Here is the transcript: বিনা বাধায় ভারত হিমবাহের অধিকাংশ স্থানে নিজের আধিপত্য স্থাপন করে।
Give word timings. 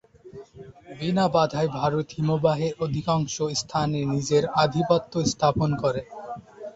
বিনা 0.97 1.25
বাধায় 1.35 1.69
ভারত 1.75 2.07
হিমবাহের 2.15 2.73
অধিকাংশ 2.85 3.35
স্থানে 3.61 3.99
নিজের 4.13 4.43
আধিপত্য 4.63 5.13
স্থাপন 5.31 5.69
করে। 5.83 6.01